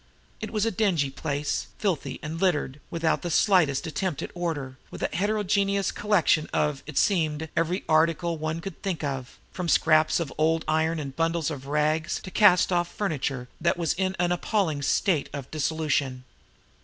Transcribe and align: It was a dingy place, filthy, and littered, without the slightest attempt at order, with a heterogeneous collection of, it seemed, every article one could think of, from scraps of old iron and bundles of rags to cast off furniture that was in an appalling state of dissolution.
It 0.39 0.49
was 0.49 0.65
a 0.65 0.71
dingy 0.71 1.11
place, 1.11 1.67
filthy, 1.77 2.19
and 2.23 2.41
littered, 2.41 2.79
without 2.89 3.21
the 3.21 3.29
slightest 3.29 3.85
attempt 3.85 4.23
at 4.23 4.31
order, 4.33 4.79
with 4.89 5.03
a 5.03 5.15
heterogeneous 5.15 5.91
collection 5.91 6.49
of, 6.51 6.81
it 6.87 6.97
seemed, 6.97 7.49
every 7.55 7.83
article 7.87 8.39
one 8.39 8.61
could 8.61 8.81
think 8.81 9.03
of, 9.03 9.37
from 9.51 9.69
scraps 9.69 10.19
of 10.19 10.33
old 10.39 10.65
iron 10.67 10.99
and 10.99 11.15
bundles 11.15 11.51
of 11.51 11.67
rags 11.67 12.19
to 12.23 12.31
cast 12.31 12.73
off 12.73 12.91
furniture 12.91 13.47
that 13.61 13.77
was 13.77 13.93
in 13.93 14.15
an 14.17 14.31
appalling 14.31 14.81
state 14.81 15.29
of 15.33 15.51
dissolution. 15.51 16.23